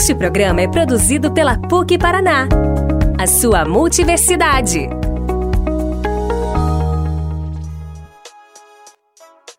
[0.00, 2.48] Este programa é produzido pela PUC Paraná,
[3.18, 4.88] a sua multiversidade.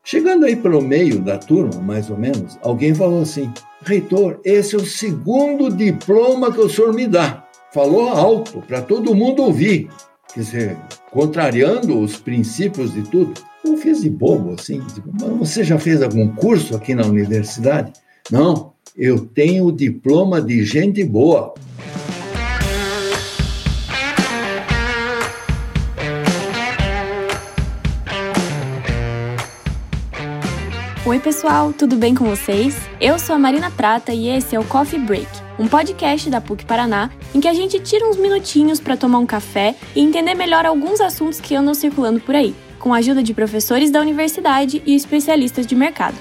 [0.01, 3.51] Chegando aí pelo meio da turma, mais ou menos, alguém falou assim:
[3.83, 7.45] Reitor, esse é o segundo diploma que o senhor me dá.
[7.73, 9.89] Falou alto, para todo mundo ouvir.
[10.33, 10.77] Quer dizer,
[11.11, 13.33] contrariando os princípios de tudo.
[13.65, 14.81] Eu fiz de bobo, assim.
[15.19, 17.91] Mas você já fez algum curso aqui na universidade?
[18.31, 21.53] Não, eu tenho o diploma de gente boa.
[31.05, 32.77] Oi, pessoal, tudo bem com vocês?
[33.01, 35.27] Eu sou a Marina Prata e esse é o Coffee Break,
[35.57, 39.25] um podcast da PUC Paraná em que a gente tira uns minutinhos para tomar um
[39.25, 43.33] café e entender melhor alguns assuntos que andam circulando por aí, com a ajuda de
[43.33, 46.15] professores da universidade e especialistas de mercado.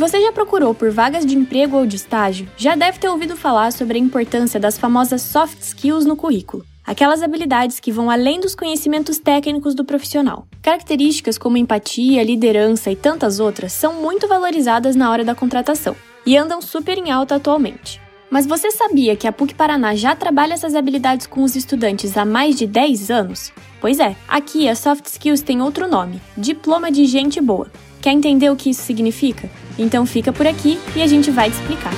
[0.00, 3.70] Você já procurou por vagas de emprego ou de estágio, já deve ter ouvido falar
[3.70, 8.56] sobre a importância das famosas soft skills no currículo aquelas habilidades que vão além dos
[8.56, 10.48] conhecimentos técnicos do profissional.
[10.60, 15.94] Características como empatia, liderança e tantas outras são muito valorizadas na hora da contratação
[16.26, 18.00] e andam super em alta atualmente.
[18.28, 22.24] Mas você sabia que a PUC Paraná já trabalha essas habilidades com os estudantes há
[22.24, 23.52] mais de 10 anos?
[23.80, 27.70] Pois é, aqui a Soft Skills tem outro nome: Diploma de Gente Boa.
[28.00, 29.50] Quer entender o que isso significa?
[29.78, 31.92] Então fica por aqui e a gente vai te explicar.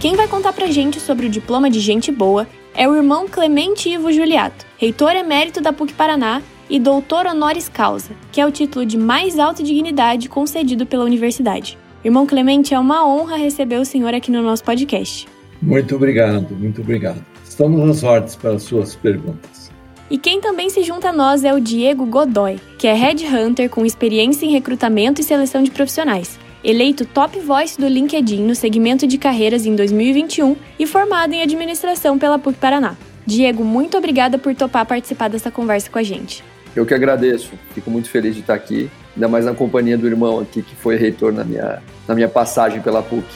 [0.00, 3.88] Quem vai contar pra gente sobre o diploma de gente boa é o irmão Clemente
[3.88, 8.84] Ivo Juliato, reitor emérito da PUC Paraná e doutor honoris causa, que é o título
[8.84, 11.78] de mais alta dignidade concedido pela universidade.
[12.04, 15.26] Irmão Clemente, é uma honra receber o senhor aqui no nosso podcast.
[15.62, 17.33] Muito obrigado, muito obrigado.
[17.54, 19.70] Estamos às ordens para as suas perguntas.
[20.10, 23.70] E quem também se junta a nós é o Diego Godoy, que é Head Hunter
[23.70, 29.06] com experiência em recrutamento e seleção de profissionais eleito Top Voice do LinkedIn no segmento
[29.06, 32.96] de carreiras em 2021 e formado em administração pela PUC Paraná.
[33.26, 36.42] Diego, muito obrigada por topar participar dessa conversa com a gente.
[36.74, 40.40] Eu que agradeço, fico muito feliz de estar aqui, ainda mais na companhia do irmão
[40.40, 43.26] aqui que foi reitor na minha, na minha passagem pela PUC.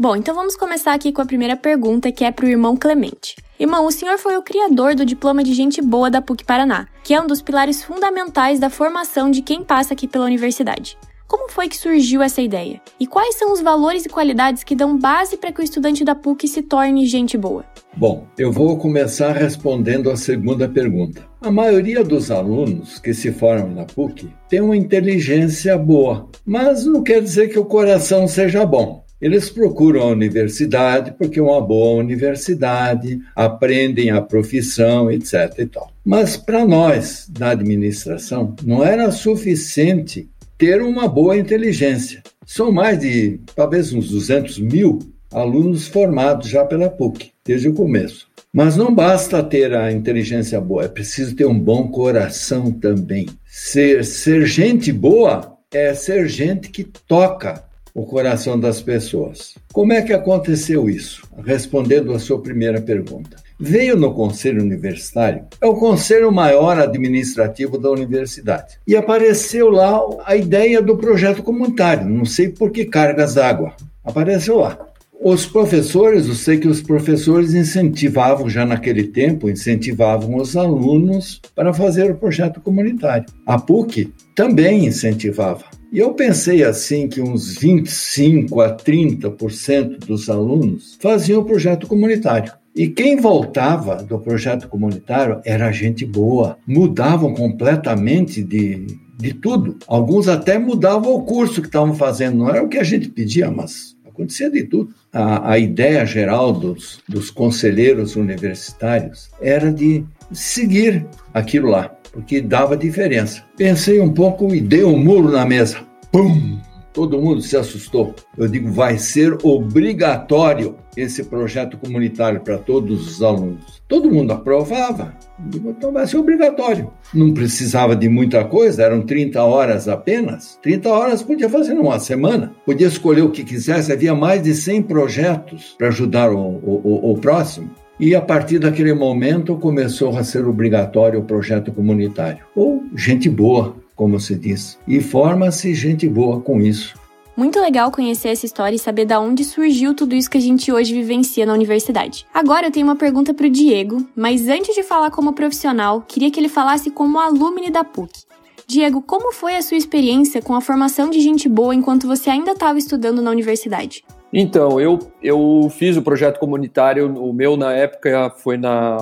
[0.00, 3.36] Bom, então vamos começar aqui com a primeira pergunta, que é para o irmão Clemente.
[3.58, 7.12] Irmão, o senhor foi o criador do Diploma de Gente Boa da PUC Paraná, que
[7.12, 10.96] é um dos pilares fundamentais da formação de quem passa aqui pela universidade.
[11.28, 12.80] Como foi que surgiu essa ideia?
[12.98, 16.14] E quais são os valores e qualidades que dão base para que o estudante da
[16.14, 17.66] PUC se torne gente boa?
[17.94, 21.28] Bom, eu vou começar respondendo a segunda pergunta.
[21.42, 27.02] A maioria dos alunos que se formam na PUC tem uma inteligência boa, mas não
[27.02, 29.04] quer dizer que o coração seja bom.
[29.20, 35.58] Eles procuram a universidade porque é uma boa universidade, aprendem a profissão, etc.
[35.58, 35.90] E tal.
[36.04, 42.22] Mas para nós, da administração, não era suficiente ter uma boa inteligência.
[42.46, 44.98] São mais de, talvez, uns 200 mil
[45.32, 48.28] alunos formados já pela PUC, desde o começo.
[48.52, 53.28] Mas não basta ter a inteligência boa, é preciso ter um bom coração também.
[53.46, 57.62] Ser, ser gente boa é ser gente que toca
[57.94, 59.54] o coração das pessoas.
[59.72, 61.22] Como é que aconteceu isso?
[61.44, 63.36] Respondendo a sua primeira pergunta.
[63.58, 68.78] Veio no Conselho Universitário, é o conselho maior administrativo da universidade.
[68.86, 73.74] E apareceu lá a ideia do projeto comunitário, não sei por que cargas d'água.
[74.02, 74.78] Apareceu lá.
[75.22, 81.74] Os professores, eu sei que os professores incentivavam já naquele tempo, incentivavam os alunos para
[81.74, 83.26] fazer o projeto comunitário.
[83.44, 85.66] A PUC também incentivava.
[85.92, 92.52] E eu pensei assim que uns 25 a 30% dos alunos faziam o projeto comunitário.
[92.76, 98.86] E quem voltava do projeto comunitário era gente boa, mudavam completamente de,
[99.18, 99.78] de tudo.
[99.88, 103.50] Alguns até mudavam o curso que estavam fazendo, não era o que a gente pedia,
[103.50, 104.94] mas acontecia de tudo.
[105.12, 111.04] A, a ideia geral dos, dos conselheiros universitários era de seguir
[111.34, 113.44] aquilo lá porque dava diferença.
[113.56, 115.78] Pensei um pouco e dei um muro na mesa.
[116.10, 116.58] Pum!
[116.92, 118.14] Todo mundo se assustou.
[118.36, 123.80] Eu digo, vai ser obrigatório esse projeto comunitário para todos os alunos.
[123.86, 125.14] Todo mundo aprovava.
[125.38, 126.92] Digo, então vai ser obrigatório.
[127.14, 130.58] Não precisava de muita coisa, eram 30 horas apenas.
[130.62, 132.52] 30 horas podia fazer numa semana.
[132.66, 137.18] Podia escolher o que quisesse, havia mais de 100 projetos para ajudar o, o, o
[137.18, 137.70] próximo.
[138.00, 142.42] E a partir daquele momento começou a ser obrigatório o projeto comunitário.
[142.56, 144.78] Ou gente boa, como se diz.
[144.88, 146.94] E forma-se gente boa com isso.
[147.36, 150.72] Muito legal conhecer essa história e saber da onde surgiu tudo isso que a gente
[150.72, 152.24] hoje vivencia na universidade.
[152.32, 156.30] Agora eu tenho uma pergunta para o Diego, mas antes de falar como profissional, queria
[156.30, 158.24] que ele falasse como alumni da PUC.
[158.66, 162.52] Diego, como foi a sua experiência com a formação de gente boa enquanto você ainda
[162.52, 164.02] estava estudando na universidade?
[164.32, 168.96] Então, eu, eu fiz o projeto comunitário, o meu na época foi na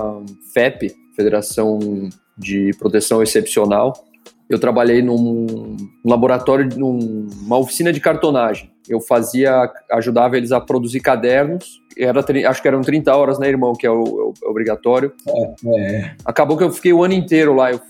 [0.54, 1.78] FEP, Federação
[2.36, 3.92] de Proteção Excepcional,
[4.48, 8.70] eu trabalhei num laboratório, numa oficina de cartonagem.
[8.88, 11.82] Eu fazia, ajudava eles a produzir cadernos.
[11.98, 15.12] Era, acho que eram 30 horas, né, irmão, que é o, é obrigatório.
[15.28, 16.14] É, é.
[16.24, 17.70] Acabou que eu fiquei o ano inteiro lá.
[17.70, 17.80] Eu,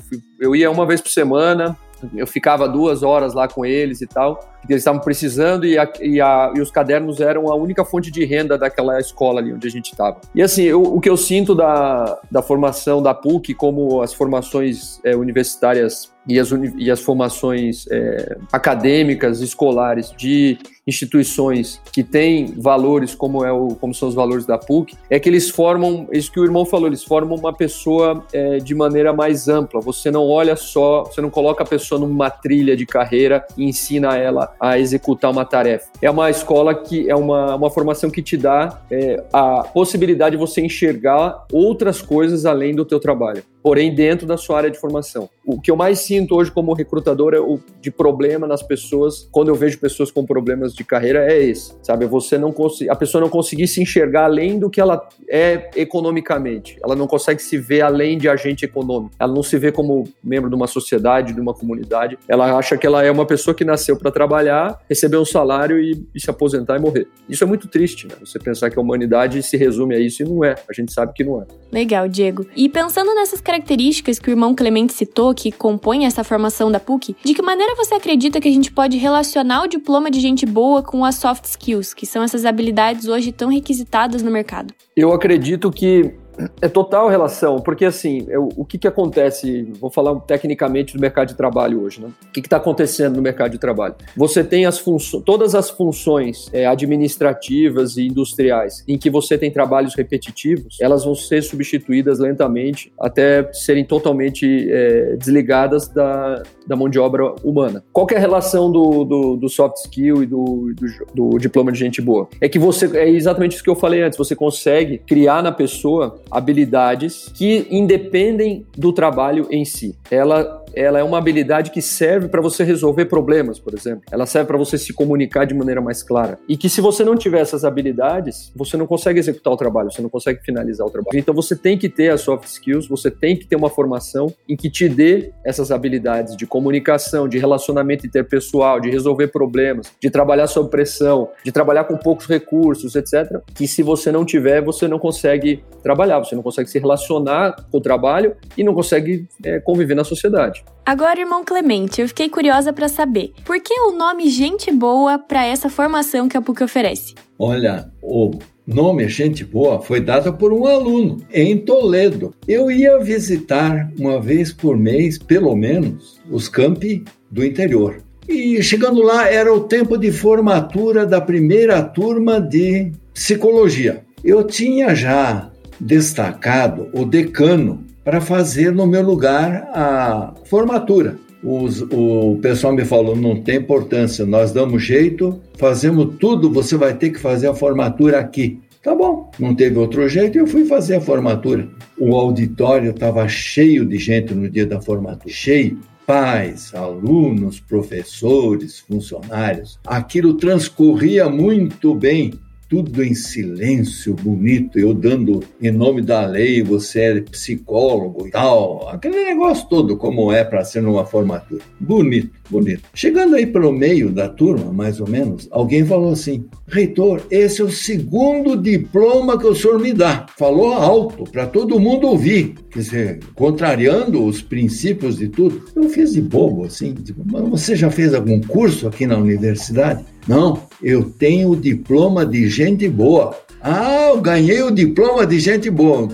[0.41, 1.77] eu ia uma vez por semana,
[2.15, 6.21] eu ficava duas horas lá com eles e tal eles estavam precisando e, a, e,
[6.21, 9.71] a, e, os cadernos eram a única fonte de renda daquela escola ali onde a
[9.71, 10.21] gente estava.
[10.35, 15.01] E assim, eu, o que eu sinto da, da formação da PUC, como as formações
[15.05, 23.15] é, universitárias e as, e as formações é, acadêmicas, escolares de instituições que têm valores
[23.15, 26.41] como, é o, como são os valores da PUC, é que eles formam, isso que
[26.41, 29.81] o irmão falou, eles formam uma pessoa é, de maneira mais ampla.
[29.83, 34.17] Você não olha só, você não coloca a pessoa numa trilha de carreira e ensina
[34.17, 35.91] ela a executar uma tarefa.
[36.01, 40.41] É uma escola que é uma, uma formação que te dá é, a possibilidade de
[40.41, 45.29] você enxergar outras coisas além do teu trabalho porém dentro da sua área de formação.
[45.45, 49.49] O que eu mais sinto hoje como recrutador é o de problema nas pessoas, quando
[49.49, 52.07] eu vejo pessoas com problemas de carreira, é esse, sabe?
[52.07, 52.55] Você não
[52.91, 56.79] a pessoa não conseguir se enxergar além do que ela é economicamente.
[56.83, 59.15] Ela não consegue se ver além de agente econômico.
[59.19, 62.19] Ela não se vê como membro de uma sociedade, de uma comunidade.
[62.27, 66.07] Ela acha que ela é uma pessoa que nasceu para trabalhar, receber um salário e,
[66.15, 67.07] e, se aposentar e morrer.
[67.29, 68.15] Isso é muito triste, né?
[68.21, 70.57] Você pensar que a humanidade se resume a isso e não é.
[70.69, 71.47] A gente sabe que não é.
[71.71, 72.47] Legal, Diego.
[72.57, 76.81] E pensando nessas características características que o irmão Clemente citou que compõem essa formação da
[76.81, 80.47] PUC, de que maneira você acredita que a gente pode relacionar o diploma de gente
[80.47, 84.73] boa com as soft skills, que são essas habilidades hoje tão requisitadas no mercado?
[84.97, 86.15] Eu acredito que
[86.61, 91.29] é total relação, porque assim, eu, o que, que acontece, vou falar tecnicamente do mercado
[91.29, 92.09] de trabalho hoje, né?
[92.29, 93.95] O que está acontecendo no mercado de trabalho?
[94.17, 99.51] Você tem as funções, todas as funções é, administrativas e industriais em que você tem
[99.51, 106.89] trabalhos repetitivos, elas vão ser substituídas lentamente até serem totalmente é, desligadas da, da mão
[106.89, 107.85] de obra humana.
[107.93, 110.73] Qual é a relação do, do, do soft skill e do,
[111.15, 112.29] do, do diploma de gente boa?
[112.41, 116.21] É que você, é exatamente isso que eu falei antes, você consegue criar na pessoa
[116.31, 119.95] habilidades que independem do trabalho em si.
[120.11, 124.03] Ela ela é uma habilidade que serve para você resolver problemas, por exemplo.
[124.13, 126.39] Ela serve para você se comunicar de maneira mais clara.
[126.49, 130.01] E que se você não tiver essas habilidades, você não consegue executar o trabalho, você
[130.01, 131.19] não consegue finalizar o trabalho.
[131.19, 134.57] Então você tem que ter as soft skills, você tem que ter uma formação em
[134.57, 140.47] que te dê essas habilidades de comunicação, de relacionamento interpessoal, de resolver problemas, de trabalhar
[140.47, 143.41] sob pressão, de trabalhar com poucos recursos, etc.
[143.53, 147.79] Que se você não tiver, você não consegue trabalhar, você não consegue se relacionar com
[147.79, 150.65] o trabalho e não consegue é, conviver na sociedade.
[150.85, 155.45] Agora, irmão Clemente, eu fiquei curiosa para saber por que o nome Gente Boa para
[155.45, 157.15] essa formação que a PUC oferece?
[157.39, 158.31] Olha, o
[158.67, 162.35] nome Gente Boa foi dado por um aluno em Toledo.
[162.47, 168.03] Eu ia visitar uma vez por mês, pelo menos, os campi do interior.
[168.29, 174.05] E chegando lá era o tempo de formatura da primeira turma de psicologia.
[174.23, 175.51] Eu tinha já
[175.81, 181.19] destacado o decano para fazer no meu lugar a formatura.
[181.45, 186.95] Os, o pessoal me falou: não tem importância, nós damos jeito, fazemos tudo, você vai
[186.95, 188.61] ter que fazer a formatura aqui.
[188.83, 191.69] Tá bom, não teve outro jeito, eu fui fazer a formatura.
[191.99, 195.79] O auditório estava cheio de gente no dia da formatura cheio.
[196.07, 199.79] Pais, alunos, professores, funcionários.
[199.87, 202.33] Aquilo transcorria muito bem
[202.69, 208.89] tudo em silêncio, bonito, eu dando em nome da lei, você é psicólogo e tal,
[208.91, 211.63] aquele negócio todo como é para ser numa formatura.
[211.81, 212.83] Bonito, bonito.
[212.93, 217.65] Chegando aí pelo meio da turma, mais ou menos, alguém falou assim: Reitor, esse é
[217.65, 220.27] o segundo diploma que o senhor me dá.
[220.37, 225.63] Falou alto, para todo mundo ouvir, quer dizer, contrariando os princípios de tudo.
[225.75, 230.05] Eu fiz de bobo, assim, tipo, mas você já fez algum curso aqui na universidade?
[230.29, 233.35] Não, eu tenho o diploma de gente boa.
[233.63, 236.07] Ah, eu ganhei o diploma de gente boa.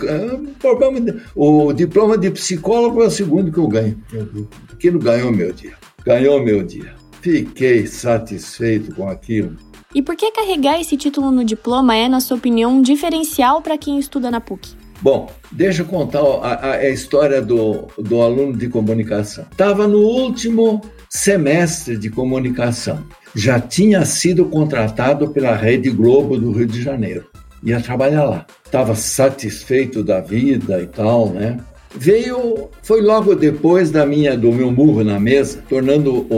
[1.34, 4.00] O diploma de psicólogo é o segundo que eu ganho.
[4.72, 5.74] Aquilo ganhou meu dia.
[6.04, 6.94] Ganhou meu dia.
[7.20, 9.56] Fiquei satisfeito com aquilo.
[9.92, 13.76] E por que carregar esse título no diploma é, na sua opinião, um diferencial para
[13.76, 14.70] quem estuda na PUC?
[15.00, 19.44] Bom, deixa eu contar a, a, a história do, do aluno de comunicação.
[19.50, 20.80] Estava no último
[21.14, 23.04] semestre de comunicação.
[23.36, 27.24] já tinha sido contratado pela Rede Globo do Rio de Janeiro.
[27.62, 28.46] Ia trabalhar lá.
[28.64, 31.58] Estava satisfeito da vida e tal, né?
[31.96, 36.34] Veio, foi logo depois da minha, do meu murro na mesa, tornando o,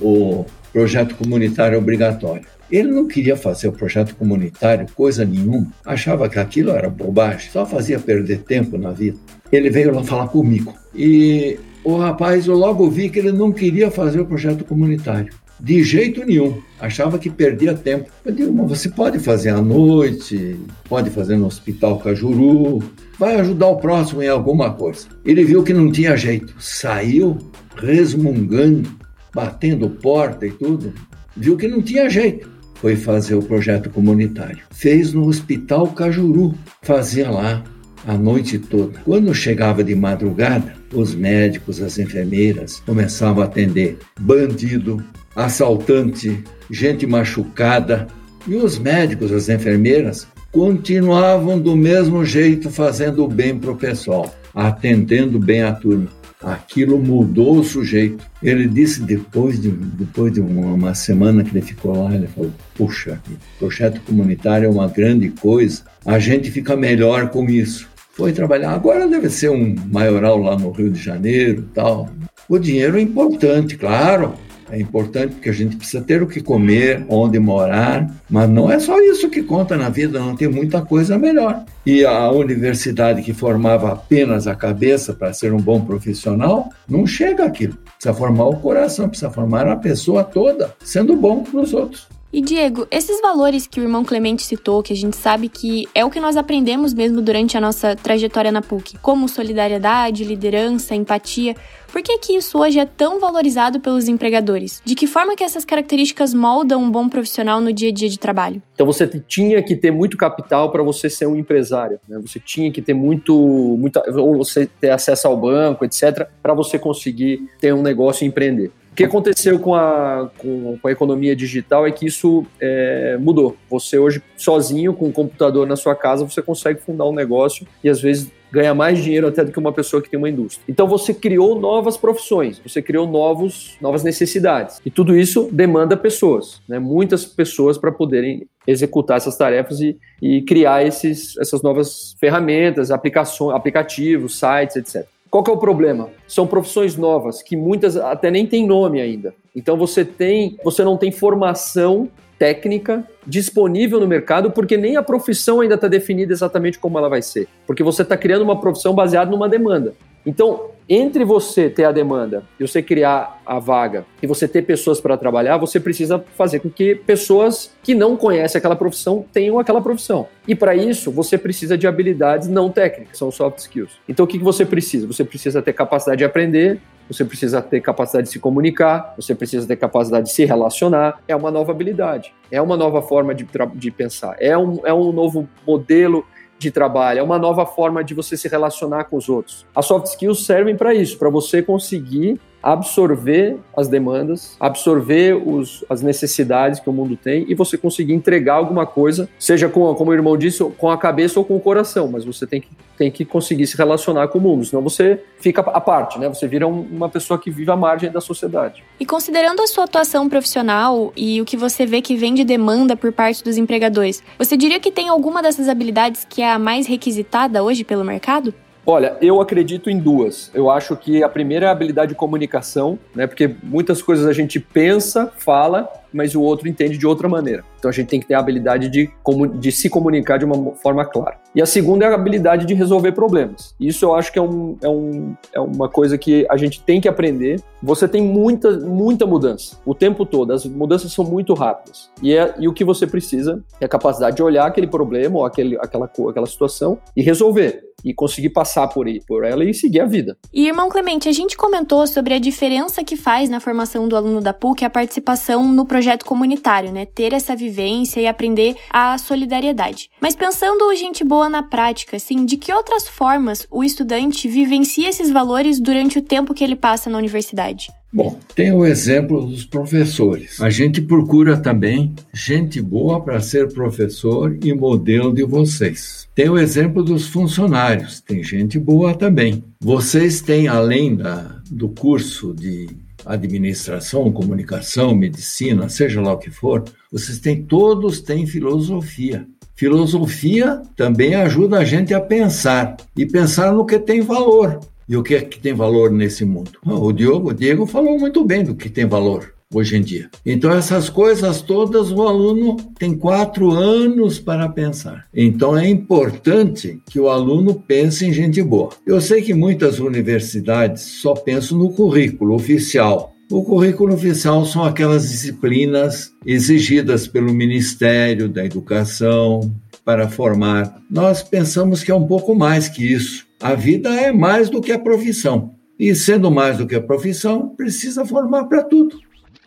[0.00, 2.46] o, o projeto comunitário obrigatório.
[2.70, 7.64] Ele não queria fazer o projeto comunitário, coisa nenhuma, achava que aquilo era bobagem, só
[7.64, 9.18] fazia perder tempo na vida.
[9.52, 13.92] Ele veio lá falar comigo e o rapaz, eu logo vi que ele não queria
[13.92, 15.32] fazer o projeto comunitário.
[15.60, 16.58] De jeito nenhum.
[16.80, 18.10] Achava que perdia tempo.
[18.24, 20.56] Eu digo, mas você pode fazer à noite,
[20.88, 22.82] pode fazer no Hospital Cajuru,
[23.16, 25.06] vai ajudar o próximo em alguma coisa.
[25.24, 26.54] Ele viu que não tinha jeito.
[26.58, 27.38] Saiu
[27.76, 28.90] resmungando,
[29.32, 30.92] batendo porta e tudo.
[31.36, 34.58] Viu que não tinha jeito foi fazer o projeto comunitário.
[34.70, 37.64] Fez no Hospital Cajuru, fazia lá
[38.06, 39.00] a noite toda.
[39.04, 45.02] Quando chegava de madrugada, os médicos, as enfermeiras começavam a atender bandido,
[45.34, 48.06] assaltante, gente machucada.
[48.46, 54.34] E os médicos, as enfermeiras, continuavam do mesmo jeito fazendo o bem para o pessoal,
[54.54, 56.08] atendendo bem a turma.
[56.42, 58.24] Aquilo mudou o sujeito.
[58.42, 63.20] Ele disse depois de, depois de uma, semana que ele ficou lá, ele falou: Puxa,
[63.58, 67.88] projeto comunitário é uma grande coisa, a gente fica melhor com isso.
[68.16, 68.72] Foi trabalhar.
[68.72, 72.08] Agora deve ser um maioral lá no Rio de Janeiro tal.
[72.48, 74.32] O dinheiro é importante, claro,
[74.70, 78.78] é importante porque a gente precisa ter o que comer, onde morar, mas não é
[78.78, 81.64] só isso que conta na vida, não tem muita coisa melhor.
[81.84, 87.44] E a universidade que formava apenas a cabeça para ser um bom profissional, não chega
[87.44, 87.76] aquilo.
[87.96, 92.08] Precisa formar o coração, precisa formar a pessoa toda, sendo bom para os outros.
[92.36, 96.04] E Diego, esses valores que o irmão Clemente citou, que a gente sabe que é
[96.04, 101.56] o que nós aprendemos mesmo durante a nossa trajetória na PUC, como solidariedade, liderança, empatia,
[101.90, 104.82] por que que isso hoje é tão valorizado pelos empregadores?
[104.84, 108.18] De que forma que essas características moldam um bom profissional no dia a dia de
[108.18, 108.60] trabalho?
[108.74, 112.18] Então você tinha que ter muito capital para você ser um empresário, né?
[112.20, 113.34] Você tinha que ter muito,
[113.78, 118.28] muita, ou você ter acesso ao banco, etc, para você conseguir ter um negócio e
[118.28, 118.70] empreender.
[118.96, 123.54] O que aconteceu com a, com, a economia digital é que isso é, mudou.
[123.68, 127.90] Você hoje, sozinho, com um computador na sua casa, você consegue fundar um negócio e
[127.90, 130.64] às vezes ganha mais dinheiro até do que uma pessoa que tem uma indústria.
[130.66, 134.80] Então você criou novas profissões, você criou novos, novas necessidades.
[134.82, 136.78] E tudo isso demanda pessoas, né?
[136.78, 143.54] muitas pessoas para poderem executar essas tarefas e, e criar esses, essas novas ferramentas, aplicações,
[143.54, 145.06] aplicativos, sites, etc.
[145.30, 146.08] Qual que é o problema?
[146.26, 149.34] São profissões novas que muitas até nem têm nome ainda.
[149.54, 155.60] Então você tem, você não tem formação técnica disponível no mercado, porque nem a profissão
[155.60, 157.48] ainda está definida exatamente como ela vai ser.
[157.66, 159.94] Porque você está criando uma profissão baseada numa demanda.
[160.26, 165.00] Então, entre você ter a demanda e você criar a vaga e você ter pessoas
[165.00, 169.80] para trabalhar, você precisa fazer com que pessoas que não conhecem aquela profissão tenham aquela
[169.80, 170.26] profissão.
[170.46, 173.92] E para isso, você precisa de habilidades não técnicas, são soft skills.
[174.08, 175.06] Então, o que você precisa?
[175.06, 179.66] Você precisa ter capacidade de aprender, você precisa ter capacidade de se comunicar, você precisa
[179.66, 181.20] ter capacidade de se relacionar.
[181.28, 185.12] É uma nova habilidade, é uma nova forma de, de pensar, é um, é um
[185.12, 186.24] novo modelo
[186.58, 189.66] de trabalho, é uma nova forma de você se relacionar com os outros.
[189.74, 196.02] As soft skills servem para isso, para você conseguir absorver as demandas, absorver os, as
[196.02, 200.14] necessidades que o mundo tem e você conseguir entregar alguma coisa, seja com, como o
[200.14, 203.24] irmão disse, com a cabeça ou com o coração, mas você tem que, tem que
[203.24, 206.28] conseguir se relacionar com o mundo, senão você fica à parte, né?
[206.28, 208.82] Você vira um, uma pessoa que vive à margem da sociedade.
[208.98, 212.96] E considerando a sua atuação profissional e o que você vê que vem de demanda
[212.96, 216.86] por parte dos empregadores, você diria que tem alguma dessas habilidades que é a mais
[216.86, 218.52] requisitada hoje pelo mercado?
[218.88, 220.48] Olha, eu acredito em duas.
[220.54, 223.26] Eu acho que a primeira é a habilidade de comunicação, né?
[223.26, 227.64] Porque muitas coisas a gente pensa, fala, mas o outro entende de outra maneira.
[227.78, 229.10] Então a gente tem que ter a habilidade de,
[229.58, 231.36] de se comunicar de uma forma clara.
[231.52, 233.74] E a segunda é a habilidade de resolver problemas.
[233.78, 237.00] Isso eu acho que é, um, é, um, é uma coisa que a gente tem
[237.00, 237.60] que aprender.
[237.82, 240.52] Você tem muita, muita mudança o tempo todo.
[240.52, 242.08] As mudanças são muito rápidas.
[242.22, 245.44] E, é, e o que você precisa é a capacidade de olhar aquele problema ou
[245.44, 250.06] aquele, aquela, aquela situação e resolver e conseguir passar por, por ela e seguir a
[250.06, 250.36] vida.
[250.52, 254.40] E, irmão Clemente, a gente comentou sobre a diferença que faz na formação do aluno
[254.40, 257.06] da PUC a participação no projeto comunitário, né?
[257.06, 260.10] Ter essa vivência e aprender a solidariedade.
[260.20, 265.30] Mas pensando gente boa na prática, assim, de que outras formas o estudante vivencia esses
[265.30, 267.88] valores durante o tempo que ele passa na universidade?
[268.16, 270.58] Bom, tem o exemplo dos professores.
[270.62, 276.26] A gente procura também gente boa para ser professor e modelo de vocês.
[276.34, 279.62] Tem o exemplo dos funcionários, tem gente boa também.
[279.78, 282.88] Vocês têm, além da, do curso de
[283.26, 289.46] administração, comunicação, medicina, seja lá o que for, vocês têm todos têm filosofia.
[289.74, 294.80] Filosofia também ajuda a gente a pensar e pensar no que tem valor.
[295.08, 296.72] E o que é que tem valor nesse mundo?
[296.84, 300.28] O Diogo, o Diego falou muito bem do que tem valor hoje em dia.
[300.44, 305.26] Então, essas coisas todas o aluno tem quatro anos para pensar.
[305.34, 308.90] Então, é importante que o aluno pense em gente boa.
[309.06, 313.32] Eu sei que muitas universidades só pensam no currículo oficial.
[313.50, 319.72] O currículo oficial são aquelas disciplinas exigidas pelo Ministério da Educação
[320.04, 321.00] para formar.
[321.08, 323.45] Nós pensamos que é um pouco mais que isso.
[323.60, 325.74] A vida é mais do que a profissão.
[325.98, 329.18] E sendo mais do que a profissão, precisa formar para tudo.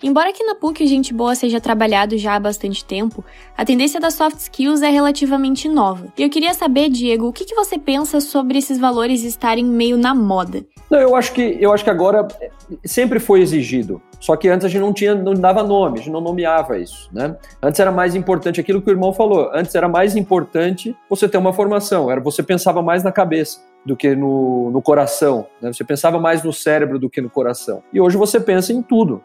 [0.01, 3.25] Embora aqui na PUC o Gente Boa seja trabalhado já há bastante tempo,
[3.57, 6.07] a tendência das soft skills é relativamente nova.
[6.17, 9.97] E eu queria saber, Diego, o que, que você pensa sobre esses valores estarem meio
[9.97, 10.63] na moda?
[10.89, 12.27] Não, eu acho que eu acho que agora
[12.85, 14.01] sempre foi exigido.
[14.19, 17.09] Só que antes a gente não tinha, não dava nome, a gente não nomeava isso,
[17.11, 17.35] né?
[17.61, 19.49] Antes era mais importante aquilo que o irmão falou.
[19.53, 22.09] Antes era mais importante você ter uma formação.
[22.09, 25.47] Era você pensava mais na cabeça do que no, no coração.
[25.61, 25.71] Né?
[25.71, 27.81] Você pensava mais no cérebro do que no coração.
[27.93, 29.21] E hoje você pensa em tudo.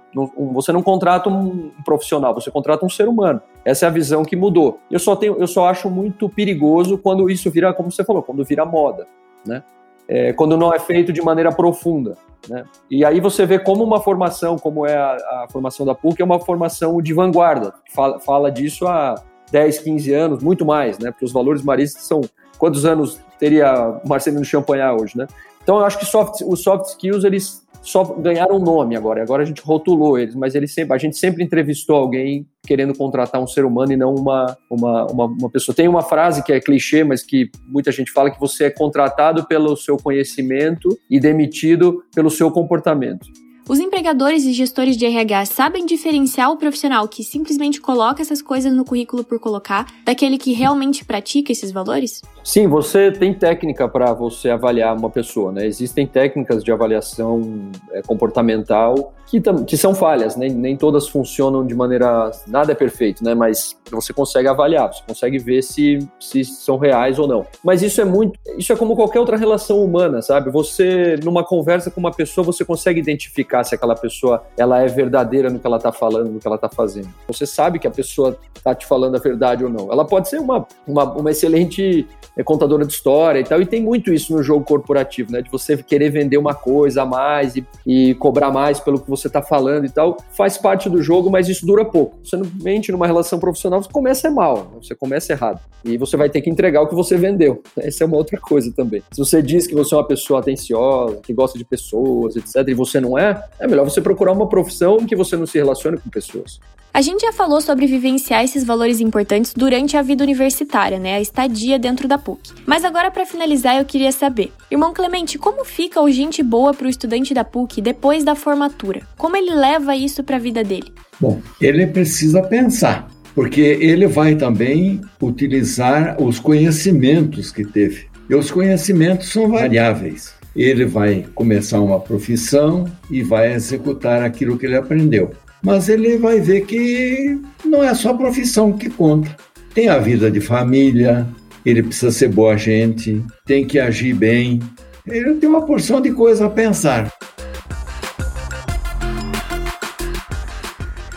[0.53, 3.43] Você não contrata um profissional, você contrata um ser humano.
[3.65, 4.79] Essa é a visão que mudou.
[4.91, 8.45] Eu só tenho, eu só acho muito perigoso quando isso vira, como você falou, quando
[8.45, 9.07] vira moda,
[9.45, 9.63] né?
[10.07, 12.15] É, quando não é feito de maneira profunda.
[12.49, 12.65] Né?
[12.91, 16.25] E aí você vê como uma formação, como é a, a formação da PUC, é
[16.25, 17.73] uma formação de vanguarda.
[17.91, 19.15] Fala, fala disso há
[19.51, 21.11] 10, 15 anos, muito mais, né?
[21.11, 22.21] Porque os valores maristas são
[22.59, 25.27] quantos anos teria Marcelino Champagnat hoje, né?
[25.63, 29.23] Então eu acho que soft, os soft skills eles só ganharam nome agora.
[29.23, 33.41] Agora a gente rotulou eles, mas eles sempre, a gente sempre entrevistou alguém querendo contratar
[33.41, 35.75] um ser humano e não uma, uma, uma, uma, pessoa.
[35.75, 39.47] Tem uma frase que é clichê, mas que muita gente fala que você é contratado
[39.47, 43.27] pelo seu conhecimento e demitido pelo seu comportamento.
[43.67, 48.71] Os empregadores e gestores de RH sabem diferenciar o profissional que simplesmente coloca essas coisas
[48.75, 52.21] no currículo por colocar daquele que realmente pratica esses valores?
[52.43, 55.67] Sim, você tem técnica para você avaliar uma pessoa, né?
[55.67, 60.49] Existem técnicas de avaliação é, comportamental que, que são falhas, né?
[60.49, 62.31] nem todas funcionam de maneira.
[62.47, 63.35] Nada é perfeito, né?
[63.35, 67.47] Mas você consegue avaliar, você consegue ver se, se são reais ou não.
[67.63, 68.39] Mas isso é muito.
[68.59, 70.51] Isso é como qualquer outra relação humana, sabe?
[70.51, 75.51] Você, numa conversa com uma pessoa, você consegue identificar se aquela pessoa ela é verdadeira
[75.51, 77.09] no que ela está falando, no que ela está fazendo.
[77.29, 79.93] Você sabe que a pessoa está te falando a verdade ou não.
[79.93, 83.83] Ela pode ser uma, uma, uma excelente é contadora de história e tal, e tem
[83.83, 85.41] muito isso no jogo corporativo, né?
[85.41, 89.29] De você querer vender uma coisa a mais e, e cobrar mais pelo que você
[89.29, 90.17] está falando e tal.
[90.31, 92.19] Faz parte do jogo, mas isso dura pouco.
[92.25, 94.79] Você não mente numa relação profissional, você começa mal, né?
[94.83, 95.61] você começa errado.
[95.85, 97.63] E você vai ter que entregar o que você vendeu.
[97.79, 99.03] Essa é uma outra coisa também.
[99.13, 102.75] Se você diz que você é uma pessoa atenciosa, que gosta de pessoas, etc., e
[102.75, 105.99] você não é, é melhor você procurar uma profissão em que você não se relacione
[105.99, 106.61] com pessoas.
[106.97, 111.15] A gente já falou sobre vivenciar esses valores importantes durante a vida universitária, né?
[111.15, 112.53] A estadia dentro da PUC.
[112.65, 116.87] Mas agora, para finalizar, eu queria saber, irmão Clemente, como fica o gente boa para
[116.87, 119.03] o estudante da PUC depois da formatura?
[119.19, 120.93] Como ele leva isso para a vida dele?
[121.21, 128.07] Bom, ele precisa pensar, porque ele vai também utilizar os conhecimentos que teve.
[128.31, 130.34] E os conhecimentos são variáveis.
[130.55, 135.33] Ele vai começar uma profissão e vai executar aquilo que ele aprendeu
[135.65, 139.35] mas ele vai ver que não é só a profissão que conta.
[139.73, 141.27] Tem a vida de família,
[141.65, 144.61] ele precisa ser boa gente, tem que agir bem.
[145.07, 147.11] Ele tem uma porção de coisa a pensar.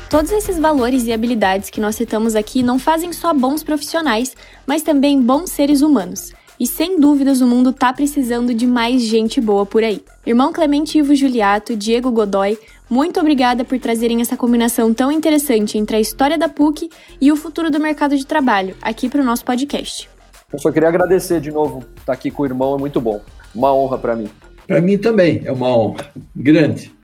[0.10, 4.34] Todos esses valores e habilidades que nós citamos aqui não fazem só bons profissionais,
[4.66, 6.32] mas também bons seres humanos.
[6.60, 10.02] E sem dúvidas o mundo tá precisando de mais gente boa por aí.
[10.26, 12.58] Irmão Clemente Ivo Juliato, Diego Godoy,
[12.90, 16.90] muito obrigada por trazerem essa combinação tão interessante entre a história da PUC
[17.22, 20.10] e o futuro do mercado de trabalho aqui para o nosso podcast.
[20.52, 21.80] Eu só queria agradecer de novo.
[21.80, 23.22] Estar tá aqui com o irmão é muito bom.
[23.54, 24.30] Uma honra para mim.
[24.66, 26.97] Para mim também é uma honra grande.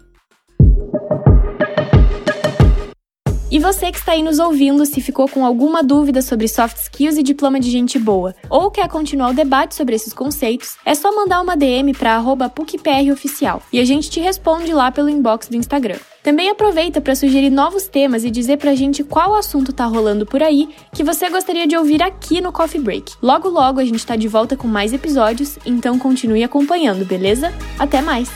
[3.53, 7.19] E você que está aí nos ouvindo, se ficou com alguma dúvida sobre soft skills
[7.19, 11.13] e diploma de gente boa, ou quer continuar o debate sobre esses conceitos, é só
[11.13, 15.99] mandar uma DM para @pucproficial e a gente te responde lá pelo inbox do Instagram.
[16.23, 20.41] Também aproveita para sugerir novos temas e dizer pra gente qual assunto tá rolando por
[20.41, 23.13] aí que você gostaria de ouvir aqui no Coffee Break.
[23.21, 27.53] Logo logo a gente tá de volta com mais episódios, então continue acompanhando, beleza?
[27.77, 28.31] Até mais.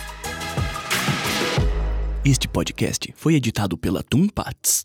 [2.30, 4.84] Este podcast foi editado pela Tumpats.